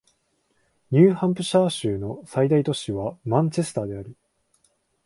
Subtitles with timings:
[0.89, 4.17] ニューハンプシャー州の最大都市はマンチェスターである